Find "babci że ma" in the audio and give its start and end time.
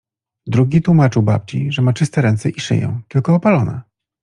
1.23-1.93